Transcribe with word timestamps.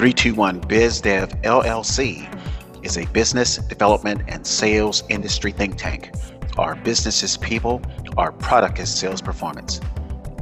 321 0.00 0.62
BizDev 0.62 1.42
LLC 1.42 2.26
is 2.82 2.96
a 2.96 3.04
business 3.08 3.58
development 3.58 4.22
and 4.28 4.46
sales 4.46 5.04
industry 5.10 5.52
think 5.52 5.76
tank. 5.76 6.12
Our 6.56 6.74
business 6.76 7.22
is 7.22 7.36
people, 7.36 7.82
our 8.16 8.32
product 8.32 8.78
is 8.78 8.88
sales 8.90 9.20
performance. 9.20 9.76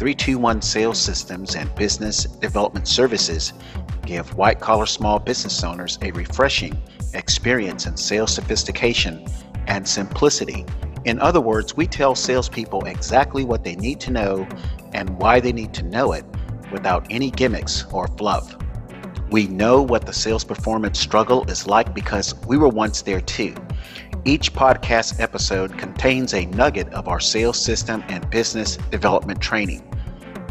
321 0.00 0.60
Sales 0.60 1.00
Systems 1.00 1.54
and 1.54 1.72
Business 1.76 2.24
Development 2.24 2.88
Services 2.88 3.52
give 4.04 4.34
white 4.34 4.58
collar 4.58 4.86
small 4.86 5.20
business 5.20 5.62
owners 5.62 6.00
a 6.02 6.10
refreshing 6.10 6.76
experience 7.12 7.86
in 7.86 7.96
sales 7.96 8.34
sophistication 8.34 9.24
and 9.68 9.86
simplicity. 9.86 10.66
In 11.04 11.20
other 11.20 11.40
words, 11.40 11.76
we 11.76 11.86
tell 11.86 12.16
salespeople 12.16 12.86
exactly 12.86 13.44
what 13.44 13.62
they 13.62 13.76
need 13.76 14.00
to 14.00 14.10
know 14.10 14.48
and 14.94 15.10
why 15.10 15.38
they 15.38 15.52
need 15.52 15.72
to 15.74 15.84
know 15.84 16.10
it 16.10 16.24
without 16.72 17.06
any 17.08 17.30
gimmicks 17.30 17.84
or 17.92 18.08
fluff. 18.08 18.56
We 19.34 19.48
know 19.48 19.82
what 19.82 20.06
the 20.06 20.12
sales 20.12 20.44
performance 20.44 21.00
struggle 21.00 21.42
is 21.50 21.66
like 21.66 21.92
because 21.92 22.36
we 22.46 22.56
were 22.56 22.68
once 22.68 23.02
there 23.02 23.20
too. 23.20 23.52
Each 24.24 24.52
podcast 24.52 25.18
episode 25.18 25.76
contains 25.76 26.34
a 26.34 26.46
nugget 26.46 26.88
of 26.90 27.08
our 27.08 27.18
sales 27.18 27.60
system 27.60 28.04
and 28.06 28.30
business 28.30 28.76
development 28.92 29.40
training. 29.40 29.80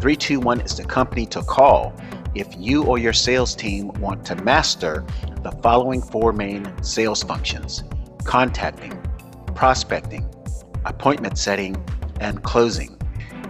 321 0.00 0.60
is 0.60 0.76
the 0.76 0.84
company 0.84 1.24
to 1.24 1.40
call 1.44 1.94
if 2.34 2.46
you 2.58 2.84
or 2.84 2.98
your 2.98 3.14
sales 3.14 3.54
team 3.54 3.88
want 4.02 4.22
to 4.26 4.36
master 4.42 5.02
the 5.42 5.52
following 5.62 6.02
four 6.02 6.34
main 6.34 6.70
sales 6.82 7.22
functions 7.22 7.84
contacting, 8.24 8.92
prospecting, 9.54 10.28
appointment 10.84 11.38
setting, 11.38 11.82
and 12.20 12.42
closing. 12.42 12.98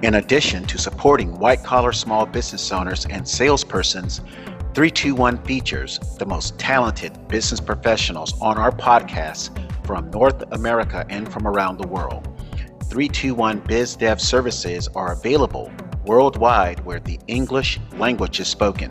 In 0.03 0.15
addition 0.15 0.65
to 0.67 0.79
supporting 0.79 1.37
white 1.41 1.65
collar 1.65 1.91
small 1.91 2.25
business 2.25 2.71
owners 2.71 3.05
and 3.07 3.25
salespersons, 3.25 4.21
321 4.75 5.39
features 5.45 6.01
the 6.19 6.27
most 6.27 6.59
talented 6.59 7.29
business 7.29 7.61
professionals 7.61 8.35
on 8.41 8.59
our 8.59 8.73
podcasts 8.73 9.57
from 9.87 10.11
North 10.11 10.43
America 10.51 11.07
and 11.09 11.33
from 11.33 11.47
around 11.47 11.79
the 11.79 11.87
world. 11.87 12.25
321 12.91 13.61
Biz 13.61 13.95
Dev 13.95 14.21
services 14.21 14.89
are 14.97 15.13
available 15.13 15.71
worldwide 16.05 16.85
where 16.85 16.99
the 16.99 17.21
English 17.29 17.79
language 17.99 18.41
is 18.41 18.49
spoken. 18.49 18.91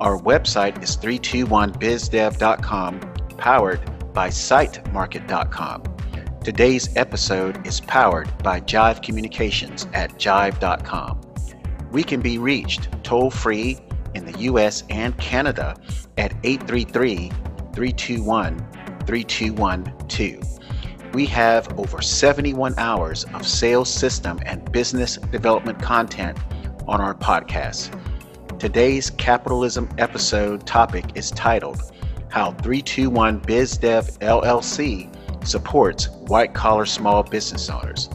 Our 0.00 0.18
website 0.18 0.80
is 0.84 0.96
321bizdev.com, 0.96 3.00
powered 3.38 4.12
by 4.12 4.28
sitemarket.com. 4.28 5.82
Today's 6.44 6.96
episode 6.96 7.66
is 7.66 7.80
powered 7.80 8.30
by 8.44 8.60
Jive 8.60 9.02
Communications 9.02 9.88
at 9.94 10.12
jive.com. 10.12 11.20
We 11.90 12.04
can 12.04 12.20
be 12.20 12.38
reached 12.38 12.88
toll 13.02 13.30
free 13.30 13.80
in 14.18 14.26
the 14.26 14.38
US 14.40 14.84
and 14.90 15.16
Canada 15.16 15.74
at 16.18 16.34
833 16.44 17.30
321 17.72 18.58
3212. 19.06 21.14
We 21.14 21.24
have 21.26 21.78
over 21.78 22.02
71 22.02 22.74
hours 22.76 23.24
of 23.32 23.46
sales 23.46 23.92
system 23.92 24.38
and 24.44 24.70
business 24.70 25.16
development 25.16 25.80
content 25.80 26.36
on 26.86 27.00
our 27.00 27.14
podcast. 27.14 27.98
Today's 28.58 29.10
capitalism 29.10 29.88
episode 29.96 30.66
topic 30.66 31.04
is 31.14 31.30
titled 31.30 31.80
How 32.28 32.52
321 32.52 33.40
BizDev 33.40 34.18
LLC 34.18 35.46
supports 35.46 36.08
white 36.08 36.52
collar 36.52 36.84
small 36.84 37.22
business 37.22 37.70
owners. 37.70 38.08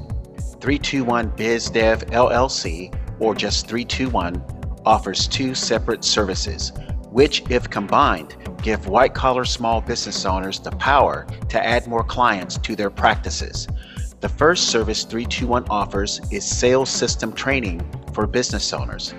321 0.59 1.31
BizDev 1.31 2.11
LLC, 2.11 2.93
or 3.19 3.33
just 3.33 3.67
321, 3.67 4.62
offers 4.85 5.27
two 5.27 5.55
separate 5.55 6.03
services, 6.03 6.71
which, 7.11 7.43
if 7.49 7.69
combined, 7.69 8.35
give 8.61 8.87
white 8.87 9.13
collar 9.13 9.45
small 9.45 9.81
business 9.81 10.25
owners 10.25 10.59
the 10.59 10.71
power 10.71 11.27
to 11.49 11.65
add 11.65 11.87
more 11.87 12.03
clients 12.03 12.57
to 12.57 12.75
their 12.75 12.89
practices. 12.89 13.67
The 14.19 14.29
first 14.29 14.69
service 14.69 15.03
321 15.03 15.65
offers 15.69 16.21
is 16.31 16.45
sales 16.45 16.89
system 16.89 17.33
training 17.33 17.81
for 18.13 18.25
business 18.25 18.71
owners. 18.73 19.13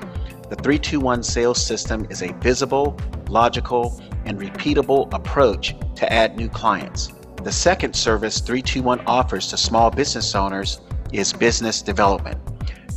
The 0.49 0.57
321 0.57 1.23
sales 1.23 1.65
system 1.65 2.07
is 2.11 2.23
a 2.23 2.33
visible, 2.35 2.99
logical, 3.29 4.01
and 4.25 4.39
repeatable 4.39 5.13
approach 5.13 5.75
to 5.97 6.13
add 6.13 6.37
new 6.37 6.49
clients. 6.49 7.13
The 7.43 7.53
second 7.53 7.95
service 7.95 8.41
321 8.41 9.01
offers 9.07 9.49
to 9.49 9.57
small 9.57 9.91
business 9.91 10.35
owners 10.35 10.81
is 11.13 11.33
business 11.33 11.83
development. 11.83 12.39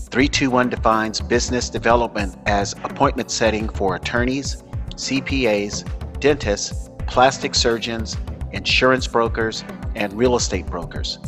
321 0.10 0.70
defines 0.70 1.20
business 1.20 1.70
development 1.70 2.38
as 2.46 2.74
appointment 2.86 3.30
setting 3.30 3.68
for 3.68 3.96
attorneys, 3.96 4.64
CPAs, 4.96 5.84
dentists, 6.22 6.90
plastic 7.08 7.54
surgeons, 7.54 8.16
insurance 8.54 9.06
brokers, 9.06 9.66
and 9.96 10.14
real 10.14 10.38
estate 10.38 10.66
brokers. 10.66 11.20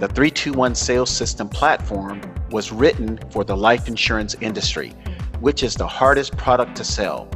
The 0.00 0.08
321 0.08 0.74
sales 0.74 1.10
system 1.10 1.50
platform 1.50 2.22
was 2.50 2.72
written 2.72 3.18
for 3.30 3.44
the 3.44 3.56
life 3.56 3.88
insurance 3.88 4.34
industry, 4.40 4.94
which 5.40 5.62
is 5.62 5.74
the 5.74 5.86
hardest 5.86 6.34
product 6.38 6.76
to 6.76 6.84
sell. 6.84 7.26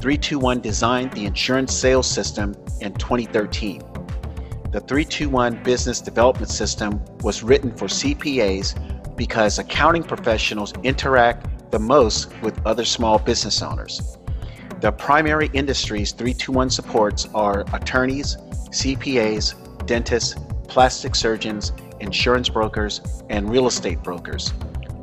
321 0.00 0.60
designed 0.60 1.12
the 1.12 1.26
insurance 1.26 1.72
sales 1.72 2.10
system 2.10 2.56
in 2.80 2.92
2013. 2.94 3.80
The 4.72 4.80
321 4.80 5.62
business 5.62 6.00
development 6.00 6.50
system 6.50 7.00
was 7.20 7.44
written 7.44 7.70
for 7.70 7.86
CPAs 7.86 8.97
because 9.18 9.58
accounting 9.58 10.02
professionals 10.02 10.72
interact 10.84 11.70
the 11.70 11.78
most 11.78 12.32
with 12.40 12.58
other 12.64 12.86
small 12.86 13.18
business 13.18 13.60
owners. 13.60 14.16
The 14.80 14.92
primary 14.92 15.50
industries 15.52 16.12
321 16.12 16.70
supports 16.70 17.28
are 17.34 17.64
attorneys, 17.74 18.36
CPAs, 18.70 19.86
dentists, 19.86 20.36
plastic 20.68 21.16
surgeons, 21.16 21.72
insurance 22.00 22.48
brokers, 22.48 23.00
and 23.28 23.50
real 23.50 23.66
estate 23.66 24.02
brokers. 24.02 24.54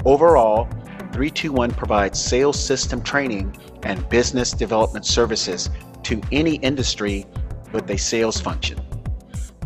Overall, 0.05 0.65
321 1.11 1.71
provides 1.71 2.17
sales 2.19 2.57
system 2.63 3.01
training 3.01 3.55
and 3.83 4.07
business 4.09 4.51
development 4.51 5.05
services 5.05 5.69
to 6.03 6.21
any 6.31 6.55
industry 6.57 7.25
with 7.73 7.89
a 7.89 7.97
sales 7.97 8.39
function. 8.39 8.79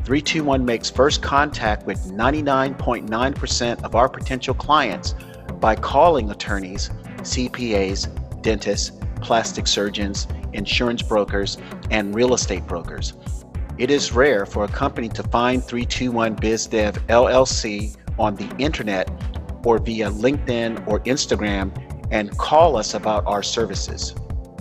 321 0.10 0.66
makes 0.66 0.90
first 0.90 1.22
contact 1.22 1.86
with 1.86 2.12
99.9% 2.12 3.84
of 3.84 3.94
our 3.94 4.10
potential 4.10 4.56
clients 4.56 5.14
by 5.60 5.76
calling 5.76 6.32
attorneys, 6.32 6.90
CPAs, 7.18 8.42
dentists, 8.42 8.92
plastic 9.22 9.68
surgeons, 9.68 10.28
insurance 10.54 11.04
brokers, 11.04 11.60
and 11.92 12.16
real 12.16 12.34
estate 12.34 12.66
brokers. 12.66 13.14
It 13.78 13.92
is 13.92 14.12
rare 14.12 14.48
for 14.48 14.64
a 14.64 14.68
company 14.68 15.10
to 15.10 15.22
find 15.22 15.64
321 15.64 16.38
BizDev 16.38 16.94
LLC 17.06 17.96
on 18.18 18.36
the 18.36 18.50
internet 18.58 19.12
or 19.64 19.78
via 19.78 20.10
LinkedIn 20.10 20.88
or 20.88 21.02
Instagram 21.02 21.72
and 22.10 22.36
call 22.36 22.78
us 22.78 22.96
about 22.96 23.28
our 23.28 23.44
services. 23.44 24.16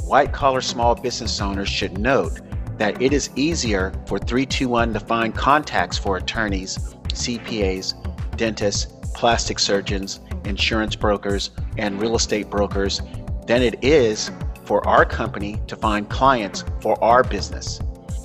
White 0.05 0.35
collar 0.35 0.61
small 0.61 0.95
business 0.95 1.41
owners 1.41 1.71
should 1.71 1.97
note 1.97 2.39
that 2.79 3.03
it 3.03 3.13
is 3.13 3.31
easier 3.37 3.93
for 4.07 4.19
321 4.19 4.95
to 4.95 5.01
find 5.01 5.35
contacts 5.35 5.99
for 5.99 6.17
attorneys, 6.17 6.79
CPAs, 7.09 7.95
dentists, 8.37 8.87
plastic 9.15 9.59
surgeons, 9.59 10.21
insurance 10.45 10.95
brokers, 10.95 11.51
and 11.77 12.01
real 12.01 12.17
estate 12.17 12.49
brokers 12.49 13.03
than 13.47 13.63
it 13.63 13.83
is 13.83 14.31
for 14.65 14.87
our 14.87 15.05
company 15.05 15.61
to 15.67 15.75
find 15.75 16.09
clients 16.09 16.65
for 16.81 17.03
our 17.03 17.25
business. 17.25 17.81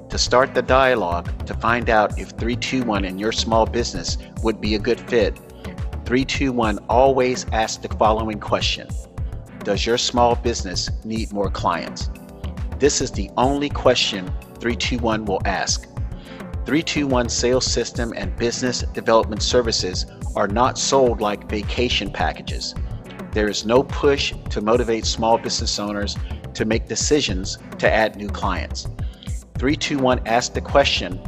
To 0.10 0.18
start 0.20 0.54
the 0.54 0.62
dialogue 0.62 1.46
to 1.48 1.56
find 1.56 1.90
out 1.90 2.20
if 2.20 2.30
321 2.32 3.06
in 3.06 3.18
your 3.18 3.32
small 3.32 3.66
business 3.66 4.18
would 4.44 4.62
be 4.62 4.76
a 4.76 4.80
good 4.80 5.00
fit, 5.00 5.36
321 6.06 6.78
always 6.90 7.46
asks 7.52 7.78
the 7.78 7.96
following 7.96 8.40
question 8.40 8.88
Does 9.64 9.86
your 9.86 9.98
small 9.98 10.36
business 10.36 10.92
need 11.04 11.32
more 11.34 11.50
clients? 11.50 12.10
This 12.80 13.02
is 13.02 13.12
the 13.12 13.30
only 13.38 13.70
question 13.70 14.28
321 14.60 15.26
will 15.26 15.42
ask. 15.46 15.84
321 16.66 17.30
sales 17.30 17.66
system 17.66 18.14
and 18.16 18.36
business 18.38 18.84
development 18.94 19.42
services 19.44 20.06
are 20.36 20.48
not 20.48 20.78
sold 20.78 21.22
like 21.22 21.50
vacation 21.50 22.10
packages. 22.12 22.74
There 23.32 23.50
is 23.50 23.66
no 23.66 23.84
push 23.84 24.34
to 24.50 24.62
motivate 24.62 25.06
small 25.06 25.38
business 25.38 25.80
owners 25.80 26.16
to 26.54 26.66
make 26.66 26.88
decisions 26.88 27.58
to 27.80 27.92
add 27.92 28.16
new 28.16 28.30
clients. 28.30 28.84
321 29.58 30.26
asks 30.26 30.54
the 30.54 30.62
question 30.62 31.20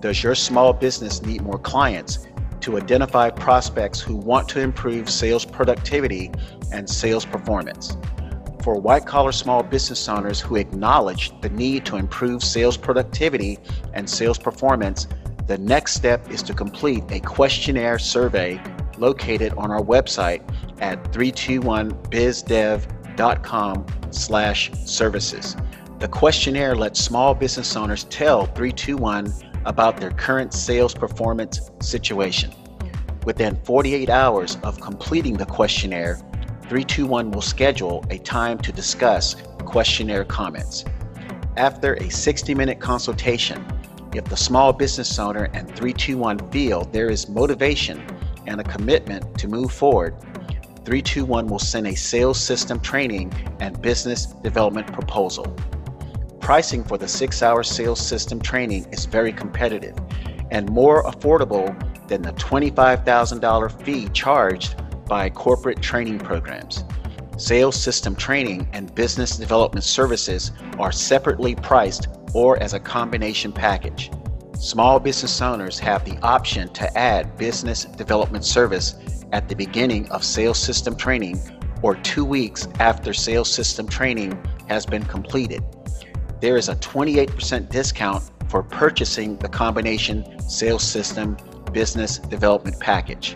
Does 0.00 0.22
your 0.22 0.34
small 0.34 0.72
business 0.72 1.22
need 1.22 1.42
more 1.42 1.58
clients 1.58 2.26
to 2.60 2.76
identify 2.76 3.30
prospects 3.30 4.00
who 4.00 4.16
want 4.16 4.48
to 4.50 4.60
improve 4.60 5.08
sales 5.10 5.44
productivity 5.44 6.30
and 6.72 6.88
sales 6.88 7.24
performance? 7.24 7.96
For 8.62 8.76
white 8.76 9.06
collar 9.06 9.32
small 9.32 9.62
business 9.62 10.06
owners 10.08 10.40
who 10.40 10.56
acknowledge 10.56 11.32
the 11.40 11.48
need 11.50 11.86
to 11.86 11.96
improve 11.96 12.44
sales 12.44 12.76
productivity 12.76 13.58
and 13.92 14.08
sales 14.08 14.38
performance, 14.38 15.08
the 15.46 15.58
next 15.58 15.94
step 15.94 16.30
is 16.30 16.42
to 16.44 16.54
complete 16.54 17.02
a 17.10 17.18
questionnaire 17.20 17.98
survey 17.98 18.62
located 18.98 19.52
on 19.54 19.70
our 19.70 19.82
website 19.82 20.42
at 20.80 21.02
321bizdev.com 21.12 23.86
slash 24.10 24.70
services. 24.84 25.56
The 25.98 26.08
questionnaire 26.08 26.76
lets 26.76 27.00
small 27.00 27.34
business 27.34 27.74
owners 27.76 28.04
tell 28.04 28.46
321 28.46 29.32
about 29.64 29.98
their 29.98 30.10
current 30.10 30.52
sales 30.52 30.94
performance 30.94 31.70
situation. 31.80 32.52
Within 33.24 33.56
48 33.64 34.10
hours 34.10 34.58
of 34.64 34.80
completing 34.80 35.36
the 35.36 35.46
questionnaire, 35.46 36.18
321 36.72 37.30
will 37.32 37.42
schedule 37.42 38.02
a 38.08 38.16
time 38.16 38.56
to 38.56 38.72
discuss 38.72 39.36
questionnaire 39.66 40.24
comments. 40.24 40.86
After 41.58 41.96
a 41.96 42.08
60 42.08 42.54
minute 42.54 42.80
consultation, 42.80 43.62
if 44.14 44.24
the 44.24 44.38
small 44.38 44.72
business 44.72 45.18
owner 45.18 45.50
and 45.52 45.68
321 45.68 46.50
feel 46.50 46.84
there 46.84 47.10
is 47.10 47.28
motivation 47.28 48.02
and 48.46 48.58
a 48.58 48.64
commitment 48.64 49.38
to 49.38 49.48
move 49.48 49.70
forward, 49.70 50.18
321 50.86 51.46
will 51.46 51.58
send 51.58 51.88
a 51.88 51.94
sales 51.94 52.40
system 52.40 52.80
training 52.80 53.30
and 53.60 53.82
business 53.82 54.24
development 54.24 54.90
proposal. 54.94 55.54
Pricing 56.40 56.82
for 56.84 56.96
the 56.96 57.06
six 57.06 57.42
hour 57.42 57.62
sales 57.62 58.00
system 58.00 58.40
training 58.40 58.86
is 58.90 59.04
very 59.04 59.34
competitive 59.34 59.98
and 60.50 60.70
more 60.70 61.04
affordable 61.04 61.68
than 62.08 62.22
the 62.22 62.32
$25,000 62.32 63.82
fee 63.82 64.08
charged 64.14 64.81
by 65.06 65.30
corporate 65.30 65.80
training 65.82 66.18
programs. 66.18 66.84
Sales 67.36 67.80
system 67.80 68.14
training 68.14 68.68
and 68.72 68.94
business 68.94 69.36
development 69.36 69.84
services 69.84 70.52
are 70.78 70.92
separately 70.92 71.54
priced 71.54 72.08
or 72.34 72.62
as 72.62 72.74
a 72.74 72.80
combination 72.80 73.52
package. 73.52 74.10
Small 74.58 75.00
business 75.00 75.40
owners 75.40 75.78
have 75.78 76.04
the 76.04 76.16
option 76.22 76.68
to 76.74 76.98
add 76.98 77.36
business 77.36 77.84
development 77.84 78.44
service 78.44 78.94
at 79.32 79.48
the 79.48 79.56
beginning 79.56 80.08
of 80.10 80.24
sales 80.24 80.58
system 80.58 80.94
training 80.94 81.40
or 81.82 81.96
two 81.96 82.24
weeks 82.24 82.68
after 82.78 83.12
sales 83.12 83.50
system 83.50 83.88
training 83.88 84.40
has 84.68 84.86
been 84.86 85.04
completed. 85.04 85.64
There 86.40 86.56
is 86.56 86.68
a 86.68 86.76
28% 86.76 87.70
discount 87.70 88.30
for 88.48 88.62
purchasing 88.62 89.36
the 89.38 89.48
combination 89.48 90.38
sales 90.48 90.84
system 90.84 91.36
business 91.72 92.18
development 92.18 92.78
package. 92.78 93.34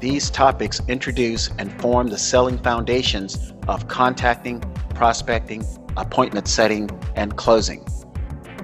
These 0.00 0.30
topics 0.30 0.80
introduce 0.86 1.50
and 1.58 1.72
form 1.80 2.06
the 2.06 2.18
selling 2.18 2.56
foundations 2.58 3.52
of 3.66 3.88
contacting, 3.88 4.60
prospecting, 4.94 5.66
appointment 5.96 6.46
setting, 6.46 6.88
and 7.16 7.36
closing. 7.36 7.84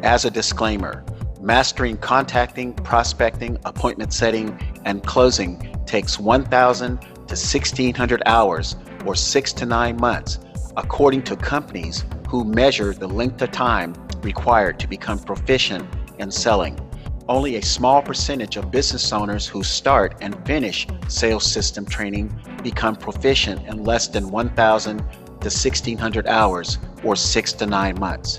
As 0.05 0.25
a 0.25 0.31
disclaimer, 0.31 1.05
mastering 1.41 1.97
contacting, 1.97 2.73
prospecting, 2.73 3.59
appointment 3.65 4.13
setting, 4.13 4.57
and 4.85 5.03
closing 5.03 5.77
takes 5.87 6.21
1,000 6.21 7.01
to 7.01 7.07
1,600 7.09 8.23
hours 8.27 8.77
or 9.05 9.17
six 9.17 9.53
to 9.55 9.67
nine 9.67 9.97
months, 9.97 10.39
according 10.77 11.25
to 11.25 11.35
companies 11.35 12.05
who 12.29 12.45
measure 12.45 12.93
the 12.93 13.09
length 13.09 13.43
of 13.43 13.51
time 13.51 13.93
required 14.23 14.79
to 14.79 14.87
become 14.87 15.19
proficient 15.19 15.85
in 16.19 16.31
selling. 16.31 16.79
Only 17.27 17.57
a 17.57 17.63
small 17.63 18.03
percentage 18.03 18.59
of 18.59 18.71
business 18.71 19.11
owners 19.11 19.47
who 19.47 19.63
start 19.63 20.17
and 20.21 20.37
finish 20.47 20.87
sales 21.09 21.51
system 21.51 21.87
training 21.87 22.39
become 22.63 22.97
proficient 22.97 23.67
in 23.67 23.83
less 23.83 24.09
than 24.09 24.31
1,000 24.31 24.99
to 24.99 25.05
1,600 25.05 26.27
hours 26.27 26.79
or 27.03 27.17
six 27.17 27.55
to 27.55 27.67
nine 27.67 27.99
months. 27.99 28.37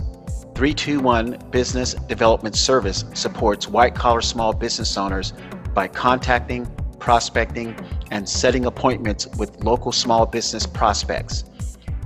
321 0.54 1.40
Business 1.50 1.96
Development 2.08 2.56
Service 2.56 3.06
supports 3.16 3.68
white 3.68 3.96
collar 3.96 4.22
small 4.22 4.54
business 4.54 4.96
owners 4.98 5.34
by 5.74 5.88
contacting, 5.88 6.68
prospecting, 7.00 7.76
and 8.12 8.30
setting 8.30 8.66
appointments 8.66 9.26
with 9.38 9.64
local 9.64 9.92
small 9.92 10.28
business 10.28 10.68
prospects. 10.68 11.44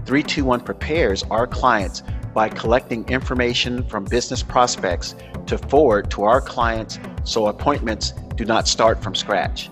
321 0.05 0.61
prepares 0.61 1.23
our 1.23 1.45
clients 1.45 2.03
by 2.33 2.49
collecting 2.49 3.07
information 3.09 3.83
from 3.87 4.05
business 4.05 4.43
prospects 4.43 5.15
to 5.47 5.57
forward 5.57 6.11
to 6.11 6.23
our 6.23 6.41
clients 6.41 6.99
so 7.23 7.47
appointments 7.47 8.13
do 8.35 8.45
not 8.45 8.67
start 8.67 9.01
from 9.03 9.15
scratch. 9.15 9.69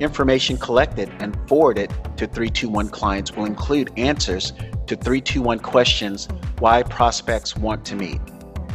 Information 0.00 0.56
collected 0.56 1.10
and 1.20 1.36
forwarded 1.48 1.90
to 2.16 2.26
321 2.26 2.88
clients 2.88 3.32
will 3.32 3.44
include 3.44 3.92
answers 3.96 4.52
to 4.86 4.96
321 4.96 5.58
questions 5.60 6.28
why 6.58 6.82
prospects 6.82 7.56
want 7.56 7.84
to 7.84 7.94
meet. 7.94 8.20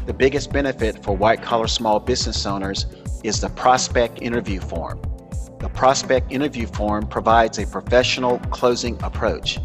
The 0.05 0.13
biggest 0.13 0.53
benefit 0.53 1.03
for 1.03 1.17
white 1.17 1.41
collar 1.41 1.67
small 1.67 1.99
business 1.99 2.45
owners 2.45 2.85
is 3.23 3.41
the 3.41 3.49
prospect 3.49 4.21
interview 4.21 4.61
form. 4.61 5.01
The 5.59 5.69
prospect 5.69 6.31
interview 6.31 6.67
form 6.67 7.07
provides 7.07 7.57
a 7.57 7.67
professional 7.67 8.39
closing 8.51 9.01
approach. 9.03 9.59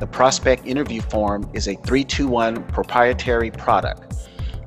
The 0.00 0.06
prospect 0.06 0.66
interview 0.66 1.02
form 1.02 1.50
is 1.52 1.68
a 1.68 1.74
321 1.74 2.64
proprietary 2.68 3.50
product. 3.50 4.14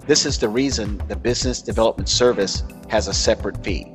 This 0.05 0.27
is 0.27 0.37
the 0.37 0.47
reason 0.47 1.01
the 1.07 1.15
business 1.15 1.59
development 1.59 2.07
service 2.07 2.63
has 2.89 3.07
a 3.07 3.13
separate 3.15 3.63
fee. 3.63 3.91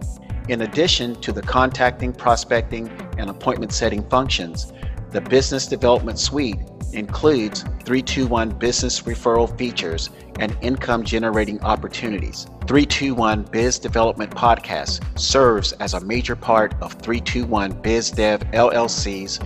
In 0.48 0.62
addition 0.62 1.14
to 1.20 1.30
the 1.30 1.40
contacting, 1.40 2.12
prospecting, 2.12 2.90
and 3.18 3.30
appointment 3.30 3.72
setting 3.72 4.02
functions, 4.08 4.72
the 5.12 5.20
business 5.20 5.68
development 5.68 6.18
suite 6.18 6.58
includes 6.92 7.62
321 7.84 8.50
business 8.58 9.02
referral 9.02 9.56
features 9.56 10.10
and 10.40 10.56
income 10.60 11.04
generating 11.04 11.62
opportunities. 11.62 12.46
321 12.66 13.44
Biz 13.44 13.78
Development 13.78 14.30
Podcast 14.32 15.04
serves 15.16 15.70
as 15.74 15.94
a 15.94 16.00
major 16.00 16.34
part 16.34 16.74
of 16.82 16.94
321 16.94 17.80
Biz 17.80 18.10
Dev 18.10 18.40
LLC's 18.50 19.38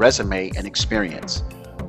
resume, 0.00 0.50
and 0.56 0.66
experience. 0.66 1.44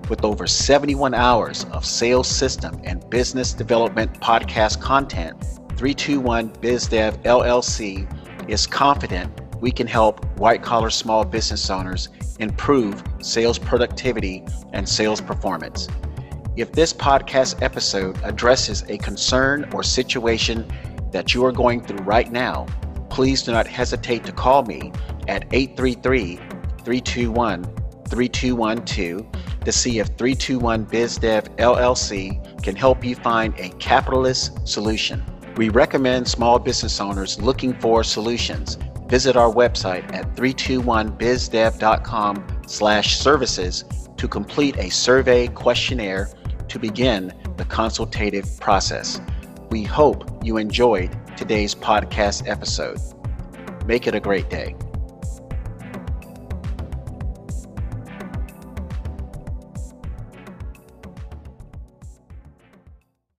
With 0.09 0.25
over 0.25 0.45
71 0.45 1.13
hours 1.13 1.63
of 1.71 1.85
sales 1.85 2.27
system 2.27 2.79
and 2.83 3.09
business 3.09 3.53
development 3.53 4.19
podcast 4.19 4.81
content, 4.81 5.41
321 5.77 6.49
BizDev 6.55 7.23
LLC 7.23 8.05
is 8.49 8.67
confident 8.67 9.31
we 9.61 9.71
can 9.71 9.87
help 9.87 10.25
white 10.37 10.61
collar 10.61 10.89
small 10.89 11.23
business 11.23 11.69
owners 11.69 12.09
improve 12.39 13.01
sales 13.21 13.57
productivity 13.57 14.43
and 14.73 14.87
sales 14.87 15.21
performance. 15.21 15.87
If 16.57 16.73
this 16.73 16.91
podcast 16.91 17.61
episode 17.61 18.19
addresses 18.23 18.83
a 18.89 18.97
concern 18.97 19.69
or 19.71 19.83
situation 19.83 20.69
that 21.11 21.33
you 21.33 21.45
are 21.45 21.51
going 21.53 21.81
through 21.81 22.03
right 22.03 22.29
now, 22.29 22.65
please 23.09 23.43
do 23.43 23.51
not 23.51 23.67
hesitate 23.67 24.25
to 24.25 24.33
call 24.33 24.63
me 24.63 24.91
at 25.29 25.45
833 25.53 26.35
321 26.83 27.80
3212 28.11 29.25
to 29.65 29.71
see 29.71 29.99
if 29.99 30.07
321 30.09 30.85
BizDev 30.85 31.57
LLC 31.57 32.61
can 32.61 32.75
help 32.75 33.03
you 33.03 33.15
find 33.15 33.57
a 33.57 33.69
capitalist 33.79 34.67
solution. 34.67 35.23
We 35.57 35.69
recommend 35.69 36.27
small 36.27 36.59
business 36.59 37.01
owners 37.01 37.41
looking 37.41 37.73
for 37.73 38.03
solutions 38.03 38.77
visit 39.11 39.35
our 39.35 39.51
website 39.51 40.11
at 40.13 40.33
321bizdev.com 40.37 42.61
slash 42.65 43.19
services 43.19 43.83
to 44.15 44.29
complete 44.29 44.77
a 44.77 44.89
survey 44.89 45.49
questionnaire 45.49 46.29
to 46.69 46.79
begin 46.79 47.33
the 47.57 47.65
consultative 47.65 48.57
process. 48.61 49.19
We 49.69 49.83
hope 49.83 50.45
you 50.45 50.55
enjoyed 50.55 51.13
today's 51.35 51.75
podcast 51.75 52.47
episode. 52.47 52.99
Make 53.85 54.07
it 54.07 54.15
a 54.15 54.21
great 54.21 54.49
day. 54.49 54.77